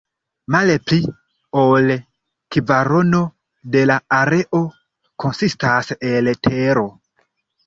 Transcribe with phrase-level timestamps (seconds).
[0.53, 0.95] Malpli
[1.63, 1.91] ol
[2.55, 3.19] kvarono
[3.77, 4.63] de la areo
[5.27, 6.89] konsistas el tero.